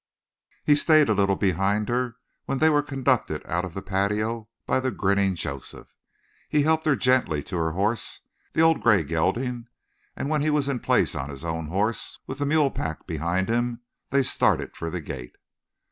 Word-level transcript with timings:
He 0.65 0.73
stayed 0.75 1.09
a 1.09 1.13
little 1.13 1.35
behind 1.35 1.87
her 1.87 2.15
when 2.45 2.57
they 2.57 2.69
were 2.71 2.81
conducted 2.81 3.43
out 3.45 3.63
of 3.63 3.75
the 3.75 3.83
patio 3.83 4.49
by 4.65 4.79
the 4.79 4.89
grinning 4.89 5.35
Joseph. 5.35 5.93
He 6.49 6.63
helped 6.63 6.87
her 6.87 6.95
gently 6.95 7.43
to 7.43 7.57
her 7.57 7.73
horse, 7.73 8.21
the 8.53 8.61
old 8.63 8.81
gray 8.81 9.03
gelding, 9.03 9.67
and 10.15 10.27
when 10.27 10.41
he 10.41 10.49
was 10.49 10.67
in 10.67 10.79
place 10.79 11.13
on 11.13 11.29
his 11.29 11.45
own 11.45 11.67
horse, 11.67 12.17
with 12.25 12.39
the 12.39 12.47
mule 12.47 12.71
pack 12.71 13.05
behind 13.05 13.47
him, 13.47 13.81
they 14.09 14.23
started 14.23 14.75
for 14.75 14.89
the 14.89 15.01
gate. 15.01 15.35